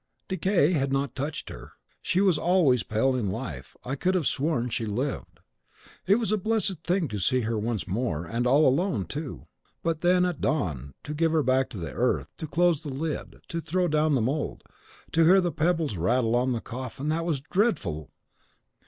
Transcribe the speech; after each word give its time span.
Decay 0.29 0.71
had 0.73 0.91
not 0.91 1.13
touched 1.15 1.49
her. 1.49 1.73
She 2.01 2.21
was 2.21 2.39
always 2.39 2.81
pale 2.81 3.15
in 3.15 3.29
life! 3.29 3.77
I 3.83 3.93
could 3.95 4.15
have 4.15 4.25
sworn 4.25 4.69
she 4.71 4.87
lived! 4.87 5.41
It 6.07 6.15
was 6.15 6.31
a 6.31 6.39
blessed 6.39 6.83
thing 6.83 7.07
to 7.09 7.19
see 7.19 7.41
her 7.41 7.55
once 7.59 7.87
more, 7.87 8.25
and 8.25 8.47
all 8.47 8.67
alone 8.67 9.05
too! 9.05 9.45
But 9.83 10.01
then, 10.01 10.25
at 10.25 10.41
dawn, 10.41 10.95
to 11.03 11.13
give 11.13 11.33
her 11.33 11.43
back 11.43 11.69
to 11.69 11.77
the 11.77 11.93
earth, 11.93 12.35
to 12.37 12.47
close 12.47 12.81
the 12.81 12.89
lid, 12.89 13.41
to 13.49 13.59
throw 13.61 13.87
down 13.87 14.15
the 14.15 14.21
mould, 14.21 14.63
to 15.11 15.23
hear 15.25 15.39
the 15.39 15.51
pebbles 15.51 15.95
rattle 15.97 16.35
on 16.35 16.51
the 16.51 16.61
coffin: 16.61 17.09
that 17.09 17.23
was 17.23 17.39
dreadful! 17.39 18.09